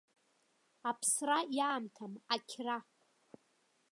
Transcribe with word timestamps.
Аԥсра 0.89 1.37
иаамҭам, 1.57 2.13
ақьра. 2.33 2.77